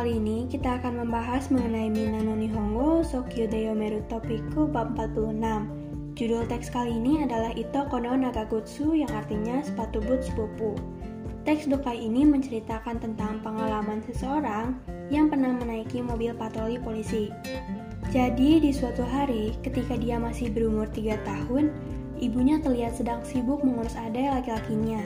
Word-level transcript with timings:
kali 0.00 0.16
ini 0.16 0.48
kita 0.48 0.80
akan 0.80 1.04
membahas 1.04 1.52
mengenai 1.52 1.92
Minano 1.92 2.32
Nihongo 2.32 3.04
Sokyo 3.04 3.44
Deyomeru 3.44 4.00
Topiku 4.08 4.64
bab 4.64 4.96
46. 4.96 6.16
Judul 6.16 6.48
teks 6.48 6.72
kali 6.72 6.96
ini 6.96 7.20
adalah 7.20 7.52
Ito 7.52 7.84
Kono 7.92 8.16
Nagagutsu 8.16 8.96
yang 8.96 9.12
artinya 9.12 9.60
sepatu 9.60 10.00
boot 10.00 10.24
sepupu. 10.24 10.72
Teks 11.44 11.68
dokai 11.68 12.00
ini 12.00 12.24
menceritakan 12.24 12.96
tentang 12.96 13.44
pengalaman 13.44 14.00
seseorang 14.08 14.72
yang 15.12 15.28
pernah 15.28 15.52
menaiki 15.52 16.00
mobil 16.00 16.32
patroli 16.32 16.80
polisi. 16.80 17.28
Jadi 18.08 18.56
di 18.56 18.72
suatu 18.72 19.04
hari 19.04 19.52
ketika 19.60 20.00
dia 20.00 20.16
masih 20.16 20.48
berumur 20.48 20.88
3 20.88 21.20
tahun, 21.28 21.76
ibunya 22.24 22.56
terlihat 22.56 22.96
sedang 22.96 23.20
sibuk 23.20 23.60
mengurus 23.60 24.00
adek 24.00 24.32
laki-lakinya. 24.32 25.04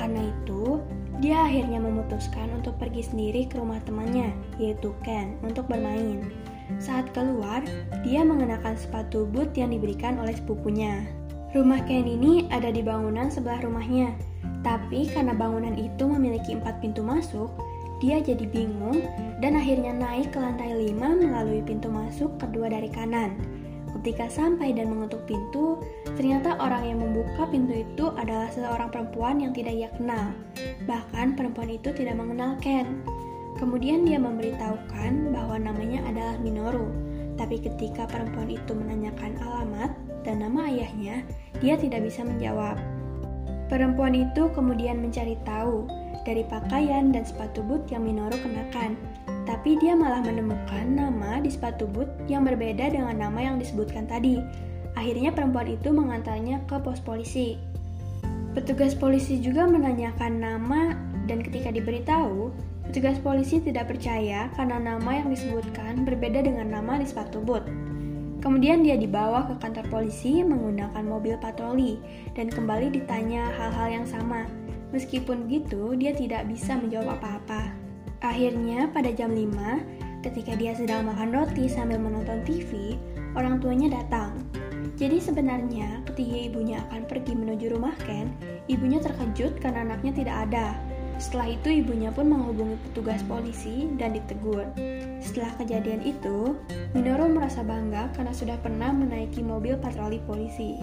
Karena 0.00 0.32
itu, 0.32 0.80
dia 1.20 1.44
akhirnya 1.44 1.76
memutuskan 1.76 2.48
untuk 2.56 2.80
pergi 2.80 3.04
sendiri 3.04 3.44
ke 3.44 3.60
rumah 3.60 3.78
temannya, 3.84 4.32
yaitu 4.56 4.96
Ken, 5.04 5.36
untuk 5.44 5.68
bermain. 5.68 6.32
Saat 6.80 7.12
keluar, 7.12 7.60
dia 8.00 8.24
mengenakan 8.24 8.74
sepatu 8.74 9.28
boot 9.28 9.52
yang 9.52 9.70
diberikan 9.70 10.16
oleh 10.16 10.32
sepupunya. 10.32 11.04
Rumah 11.52 11.84
Ken 11.84 12.08
ini 12.08 12.48
ada 12.48 12.72
di 12.72 12.80
bangunan 12.80 13.28
sebelah 13.28 13.60
rumahnya, 13.60 14.16
tapi 14.64 15.12
karena 15.12 15.36
bangunan 15.36 15.76
itu 15.76 16.08
memiliki 16.08 16.56
empat 16.56 16.80
pintu 16.80 17.04
masuk, 17.04 17.52
dia 18.00 18.16
jadi 18.16 18.48
bingung 18.48 19.04
dan 19.44 19.60
akhirnya 19.60 19.92
naik 19.92 20.32
ke 20.32 20.40
lantai 20.40 20.72
lima 20.72 21.12
melalui 21.12 21.60
pintu 21.60 21.92
masuk 21.92 22.32
kedua 22.40 22.72
dari 22.72 22.88
kanan. 22.88 23.36
Ketika 24.00 24.32
sampai 24.32 24.72
dan 24.72 24.88
mengetuk 24.88 25.28
pintu, 25.28 25.84
ternyata 26.16 26.56
orang 26.56 26.88
yang 26.88 26.98
membuka 27.04 27.44
pintu 27.52 27.84
itu 27.84 28.08
adalah 28.16 28.48
seorang 28.48 28.88
perempuan 28.88 29.42
yang 29.44 29.52
tidak 29.52 29.76
ia 29.76 29.90
kenal. 29.92 30.32
Bahkan 30.88 31.36
perempuan 31.36 31.68
itu 31.72 31.92
tidak 31.92 32.16
mengenal 32.16 32.56
Ken. 32.60 33.02
Kemudian 33.58 34.08
dia 34.08 34.16
memberitahukan 34.16 35.34
bahwa 35.34 35.56
namanya 35.60 36.00
adalah 36.08 36.36
Minoru. 36.40 36.88
Tapi 37.36 37.60
ketika 37.60 38.08
perempuan 38.08 38.48
itu 38.48 38.72
menanyakan 38.72 39.36
alamat 39.40 39.92
dan 40.24 40.44
nama 40.44 40.68
ayahnya, 40.68 41.24
dia 41.60 41.76
tidak 41.76 42.04
bisa 42.04 42.24
menjawab. 42.24 42.76
Perempuan 43.68 44.16
itu 44.16 44.48
kemudian 44.52 45.00
mencari 45.00 45.36
tahu 45.44 45.88
dari 46.24 46.44
pakaian 46.48 47.12
dan 47.12 47.24
sepatu 47.24 47.64
boot 47.64 47.88
yang 47.88 48.04
Minoru 48.04 48.36
kenakan 48.44 48.98
tapi 49.50 49.74
dia 49.82 49.98
malah 49.98 50.22
menemukan 50.22 50.86
nama 50.86 51.42
di 51.42 51.50
sepatu 51.50 51.82
boot 51.90 52.06
yang 52.30 52.46
berbeda 52.46 52.94
dengan 52.94 53.18
nama 53.18 53.50
yang 53.50 53.56
disebutkan 53.58 54.06
tadi. 54.06 54.38
Akhirnya 54.94 55.34
perempuan 55.34 55.66
itu 55.66 55.90
mengantarnya 55.90 56.62
ke 56.70 56.78
pos 56.78 57.02
polisi. 57.02 57.58
Petugas 58.50 58.98
polisi 58.98 59.38
juga 59.38 59.62
menanyakan 59.62 60.42
nama 60.42 60.98
dan 61.30 61.38
ketika 61.38 61.70
diberitahu, 61.70 62.50
petugas 62.82 63.14
polisi 63.22 63.62
tidak 63.62 63.94
percaya 63.94 64.50
karena 64.58 64.82
nama 64.82 65.22
yang 65.22 65.30
disebutkan 65.30 66.02
berbeda 66.02 66.42
dengan 66.42 66.74
nama 66.74 66.98
di 66.98 67.06
sepatu 67.06 67.38
boot. 67.38 67.62
Kemudian 68.42 68.82
dia 68.82 68.98
dibawa 68.98 69.46
ke 69.46 69.54
kantor 69.62 69.86
polisi 69.86 70.42
menggunakan 70.42 71.04
mobil 71.06 71.38
patroli 71.38 72.02
dan 72.34 72.50
kembali 72.50 72.90
ditanya 72.90 73.46
hal-hal 73.54 74.02
yang 74.02 74.06
sama. 74.08 74.50
Meskipun 74.90 75.46
begitu, 75.46 75.94
dia 75.94 76.10
tidak 76.10 76.50
bisa 76.50 76.74
menjawab 76.74 77.22
apa-apa. 77.22 77.70
Akhirnya 78.18 78.90
pada 78.90 79.14
jam 79.14 79.30
5, 79.30 80.26
ketika 80.26 80.58
dia 80.58 80.74
sedang 80.74 81.06
makan 81.06 81.30
roti 81.30 81.70
sambil 81.70 82.02
menonton 82.02 82.42
TV, 82.42 82.98
orang 83.38 83.62
tuanya 83.62 83.94
datang. 84.02 84.29
Jadi 85.00 85.16
sebenarnya 85.16 86.04
ketika 86.04 86.36
ibunya 86.52 86.84
akan 86.84 87.08
pergi 87.08 87.32
menuju 87.32 87.72
rumah 87.72 87.96
Ken, 88.04 88.28
ibunya 88.68 89.00
terkejut 89.00 89.56
karena 89.56 89.88
anaknya 89.88 90.12
tidak 90.12 90.36
ada. 90.44 90.76
Setelah 91.16 91.56
itu 91.56 91.80
ibunya 91.80 92.12
pun 92.12 92.28
menghubungi 92.28 92.76
petugas 92.84 93.24
polisi 93.24 93.88
dan 93.96 94.12
ditegur. 94.12 94.68
Setelah 95.24 95.56
kejadian 95.56 96.04
itu, 96.04 96.52
Minoru 96.92 97.32
merasa 97.32 97.64
bangga 97.64 98.12
karena 98.12 98.32
sudah 98.36 98.60
pernah 98.60 98.92
menaiki 98.92 99.40
mobil 99.40 99.80
patroli 99.80 100.20
polisi. 100.28 100.76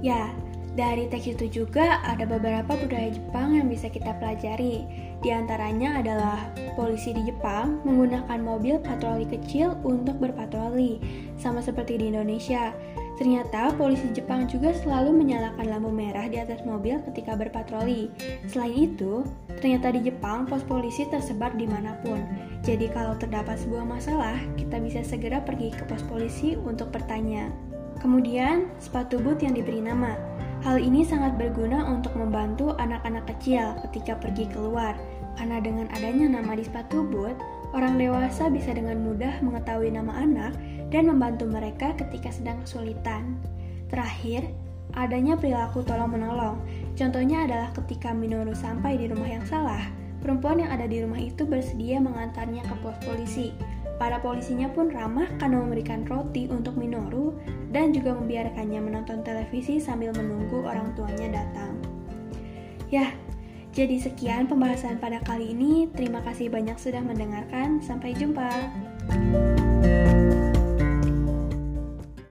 Ya, 0.00 0.32
dari 0.72 1.12
teks 1.12 1.36
itu 1.36 1.64
juga 1.64 2.00
ada 2.00 2.24
beberapa 2.24 2.72
budaya 2.80 3.12
Jepang 3.12 3.60
yang 3.60 3.68
bisa 3.68 3.92
kita 3.92 4.16
pelajari. 4.16 4.88
Di 5.20 5.36
antaranya 5.36 6.00
adalah 6.00 6.48
polisi 6.80 7.12
di 7.12 7.28
Jepang 7.28 7.84
menggunakan 7.84 8.40
mobil 8.40 8.80
patroli 8.80 9.28
kecil 9.28 9.76
untuk 9.84 10.16
berpatroli, 10.16 10.96
sama 11.36 11.60
seperti 11.60 12.00
di 12.00 12.08
Indonesia. 12.08 12.72
Ternyata 13.20 13.76
polisi 13.76 14.08
Jepang 14.16 14.48
juga 14.48 14.72
selalu 14.72 15.12
menyalakan 15.12 15.68
lampu 15.68 15.92
merah 15.92 16.24
di 16.24 16.40
atas 16.40 16.64
mobil 16.64 16.96
ketika 17.04 17.36
berpatroli. 17.36 18.08
Selain 18.48 18.72
itu, 18.72 19.28
ternyata 19.60 19.92
di 19.92 20.08
Jepang 20.08 20.48
pos 20.48 20.64
polisi 20.64 21.04
tersebar 21.04 21.52
di 21.52 21.68
mana 21.68 22.00
pun. 22.00 22.16
Jadi 22.64 22.88
kalau 22.88 23.20
terdapat 23.20 23.60
sebuah 23.60 23.84
masalah, 23.84 24.40
kita 24.56 24.80
bisa 24.80 25.04
segera 25.04 25.44
pergi 25.44 25.68
ke 25.68 25.84
pos 25.84 26.00
polisi 26.08 26.56
untuk 26.56 26.88
bertanya. 26.96 27.52
Kemudian, 28.00 28.72
sepatu 28.80 29.20
boot 29.20 29.44
yang 29.44 29.52
diberi 29.52 29.84
nama. 29.84 30.16
Hal 30.64 30.80
ini 30.80 31.04
sangat 31.04 31.36
berguna 31.36 31.92
untuk 31.92 32.16
membantu 32.16 32.72
anak-anak 32.80 33.28
kecil 33.36 33.76
ketika 33.84 34.16
pergi 34.16 34.48
keluar, 34.48 34.96
karena 35.36 35.60
dengan 35.60 35.92
adanya 35.92 36.40
nama 36.40 36.56
di 36.56 36.64
sepatu 36.64 37.04
boot, 37.04 37.36
orang 37.76 38.00
dewasa 38.00 38.48
bisa 38.48 38.72
dengan 38.72 39.04
mudah 39.04 39.44
mengetahui 39.44 39.92
nama 39.92 40.16
anak 40.24 40.56
dan 40.90 41.08
membantu 41.08 41.46
mereka 41.46 41.94
ketika 41.96 42.34
sedang 42.34 42.60
kesulitan. 42.62 43.38
Terakhir, 43.90 44.50
adanya 44.94 45.38
perilaku 45.38 45.86
tolong-menolong. 45.86 46.58
Contohnya 46.98 47.46
adalah 47.46 47.70
ketika 47.74 48.10
Minoru 48.10 48.52
sampai 48.52 48.98
di 48.98 49.06
rumah 49.10 49.26
yang 49.26 49.46
salah, 49.46 49.82
perempuan 50.20 50.62
yang 50.62 50.70
ada 50.70 50.84
di 50.90 51.02
rumah 51.02 51.18
itu 51.18 51.46
bersedia 51.46 52.02
mengantarnya 52.02 52.66
ke 52.66 52.74
pos 52.82 52.98
polisi 53.06 53.54
Para 54.00 54.16
polisinya 54.16 54.72
pun 54.72 54.88
ramah 54.88 55.28
karena 55.36 55.60
memberikan 55.60 56.08
roti 56.08 56.48
untuk 56.48 56.72
Minoru 56.80 57.36
dan 57.68 57.92
juga 57.92 58.16
membiarkannya 58.16 58.80
menonton 58.80 59.20
televisi 59.20 59.76
sambil 59.76 60.16
menunggu 60.16 60.64
orang 60.64 60.96
tuanya 60.96 61.44
datang. 61.44 61.76
Ya, 62.88 63.12
jadi 63.76 64.00
sekian 64.00 64.48
pembahasan 64.48 64.96
pada 64.96 65.20
kali 65.20 65.52
ini. 65.52 65.84
Terima 65.92 66.24
kasih 66.24 66.48
banyak 66.48 66.80
sudah 66.80 67.04
mendengarkan. 67.04 67.84
Sampai 67.84 68.16
jumpa. 68.16 68.48